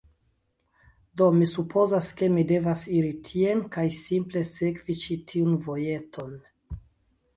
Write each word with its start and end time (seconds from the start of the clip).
Do, 1.21 1.25
mi 1.35 1.47
supozas, 1.51 2.07
ke 2.21 2.29
mi 2.37 2.45
devas 2.51 2.85
iri 3.01 3.11
tien 3.29 3.61
kaj 3.77 3.87
simple 4.01 4.43
sekvi 4.53 4.97
ĉi 5.03 5.19
tiun 5.33 5.55
vojeton 5.69 6.35